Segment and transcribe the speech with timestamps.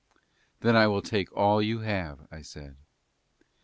[0.61, 2.75] "Then I will take all you have," I said.